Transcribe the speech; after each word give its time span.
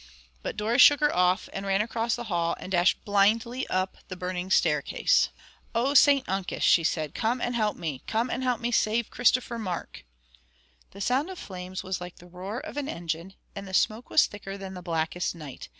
But 0.41 0.57
Doris 0.57 0.81
shook 0.81 0.99
her 0.99 1.15
off 1.15 1.47
and 1.53 1.63
ran 1.63 1.79
across 1.83 2.15
the 2.15 2.23
hall, 2.23 2.55
and 2.59 2.71
dashed 2.71 3.05
blindly 3.05 3.67
up 3.67 3.97
the 4.07 4.15
burning 4.15 4.49
staircase. 4.49 5.29
"Oh, 5.75 5.93
St 5.93 6.27
Uncus!" 6.27 6.63
she 6.63 6.83
said, 6.83 7.13
"come 7.13 7.39
and 7.39 7.53
help 7.53 7.77
me; 7.77 8.01
come 8.07 8.31
and 8.31 8.41
help 8.41 8.61
me 8.61 8.71
to 8.71 8.77
save 8.79 9.11
Christopher 9.11 9.59
Mark." 9.59 10.03
The 10.89 11.01
sound 11.01 11.29
of 11.29 11.37
the 11.37 11.45
flames 11.45 11.83
was 11.83 12.01
like 12.01 12.15
the 12.15 12.25
roar 12.25 12.59
of 12.59 12.77
an 12.77 12.89
engine, 12.89 13.35
and 13.55 13.67
the 13.67 13.75
smoke 13.75 14.09
was 14.09 14.25
thicker 14.25 14.57
than 14.57 14.73
the 14.73 14.81
blackest 14.81 15.35
night. 15.35 15.69